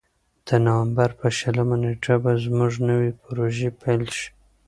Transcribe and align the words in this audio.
د 0.47 0.49
نوامبر 0.65 1.09
په 1.19 1.27
شلمه 1.37 1.77
نېټه 1.83 2.15
به 2.23 2.31
زموږ 2.45 2.73
نوې 2.89 3.11
پروژې 3.21 3.69
پیل 3.81 4.03
شي. 4.17 4.29